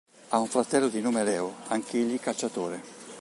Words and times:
Ha 0.29 0.39
un 0.39 0.47
fratello 0.47 0.87
di 0.87 0.99
nome 0.99 1.23
Leo, 1.23 1.57
anch'egli 1.67 2.19
calciatore. 2.19 2.83